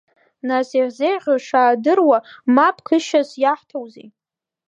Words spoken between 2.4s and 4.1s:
мап кышьас иаҳҭоузеи?